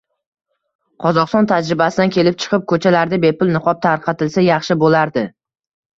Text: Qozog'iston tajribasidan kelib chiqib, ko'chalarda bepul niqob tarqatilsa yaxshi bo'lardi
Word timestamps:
Qozog'iston 1.05 1.49
tajribasidan 1.51 2.13
kelib 2.17 2.39
chiqib, 2.45 2.65
ko'chalarda 2.73 3.21
bepul 3.29 3.53
niqob 3.59 3.85
tarqatilsa 3.85 4.45
yaxshi 4.49 4.79
bo'lardi 4.87 5.29